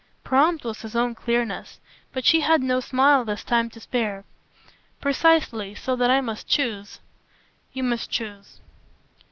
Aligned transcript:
Prompt 0.23 0.65
was 0.65 0.81
his 0.81 0.95
own 0.95 1.13
clearness, 1.13 1.79
but 2.11 2.25
she 2.25 2.39
had 2.39 2.63
no 2.63 2.79
smile 2.79 3.23
this 3.23 3.43
time 3.43 3.69
to 3.69 3.79
spare. 3.79 4.25
"Precisely 4.99 5.75
so 5.75 5.95
that 5.95 6.09
I 6.09 6.21
must 6.21 6.47
choose." 6.47 6.99
"You 7.71 7.83
must 7.83 8.09
choose." 8.09 8.59